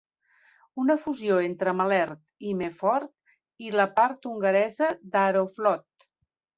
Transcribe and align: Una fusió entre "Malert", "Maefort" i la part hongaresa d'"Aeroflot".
Una 0.83 0.95
fusió 1.03 1.37
entre 1.49 1.73
"Malert", 1.83 2.23
"Maefort" 2.63 3.13
i 3.69 3.73
la 3.79 3.89
part 4.01 4.29
hongaresa 4.33 4.93
d'"Aeroflot". 5.15 5.91